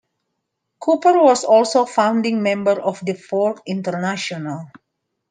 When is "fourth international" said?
3.13-4.71